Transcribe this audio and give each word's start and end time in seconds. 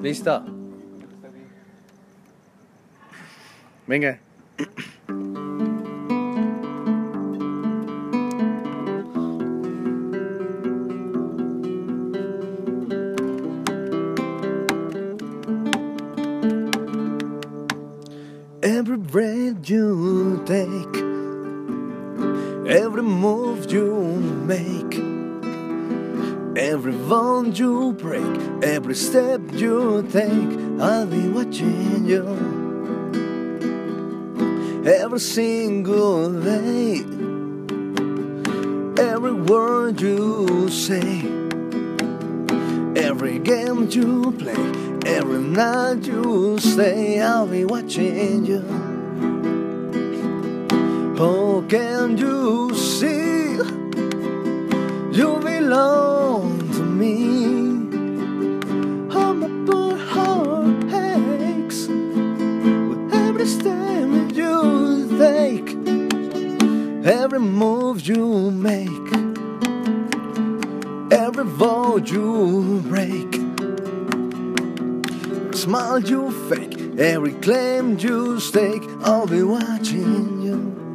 Listo. 0.00 0.44
Venga. 3.86 4.18
Every 18.62 18.98
breath 18.98 19.68
you 19.68 20.42
take, 20.46 20.96
every 22.70 23.02
move 23.02 23.72
you 23.72 23.94
make, 24.46 25.07
every 26.58 26.92
bond 26.92 27.56
you 27.56 27.92
break, 27.92 28.64
every 28.64 28.94
step 28.94 29.40
you 29.52 30.02
take, 30.10 30.80
I'll 30.80 31.06
be 31.06 31.28
watching 31.28 32.04
you. 32.04 32.24
Every 34.84 35.20
single 35.20 36.32
day, 36.42 37.04
every 39.00 39.34
word 39.34 40.00
you 40.00 40.68
say, 40.68 41.20
every 42.96 43.38
game 43.38 43.88
you 43.90 44.32
play, 44.32 44.62
every 45.06 45.38
night 45.38 46.04
you 46.04 46.58
stay, 46.58 47.20
I'll 47.20 47.46
be 47.46 47.64
watching 47.64 48.44
you. 48.44 48.64
Oh, 51.20 51.64
can 51.68 52.18
you 52.18 52.74
see? 52.74 53.38
You 55.18 55.40
belong 55.40 56.07
me. 56.98 57.14
Oh, 59.10 59.32
my 59.32 59.48
poor 59.66 59.96
heart 59.96 60.92
aches 60.92 61.86
with 61.86 63.14
every 63.14 63.46
step 63.46 64.08
you 64.34 65.06
take, 65.16 65.68
every 67.06 67.38
move 67.38 68.00
you 68.00 68.50
make, 68.50 69.08
every 71.12 71.44
vow 71.44 71.98
you 71.98 72.82
break, 72.88 73.30
every 75.36 75.56
smile 75.56 76.00
you 76.00 76.32
fake, 76.48 76.76
every 76.98 77.34
claim 77.34 77.96
you 77.98 78.40
stake. 78.40 78.82
I'll 79.02 79.26
be 79.28 79.42
watching. 79.44 80.42
You 80.42 80.87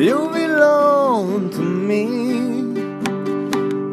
you 0.00 0.30
belong 0.32 1.50
to 1.50 1.60
me. 1.60 2.04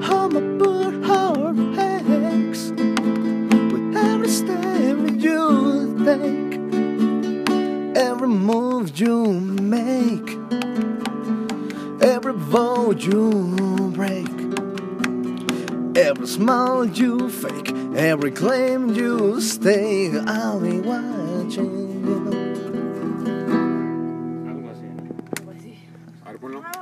How 0.05 0.30
my 0.30 0.39
poor 0.58 0.91
heart 1.03 1.58
aches 1.77 2.72
with 2.72 3.97
every 3.97 4.30
step 4.30 4.97
you 5.19 5.95
take, 6.05 6.53
every 7.97 8.30
move 8.30 8.97
you 8.97 9.33
make, 9.41 10.30
every 12.02 12.33
vow 12.33 12.91
you 12.91 13.91
break, 13.94 14.30
every 15.97 16.28
smile 16.28 16.85
you 16.85 17.30
fake, 17.30 17.73
every 17.97 18.31
claim 18.31 18.94
you 18.94 19.41
stake. 19.41 20.13
I'll 20.25 20.61
be 20.61 20.80
watching 20.80 22.05
you. 22.05 22.27